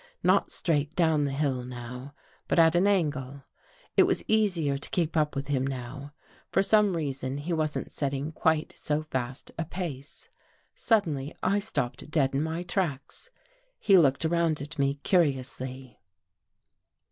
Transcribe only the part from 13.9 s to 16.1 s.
looked around at me curiously.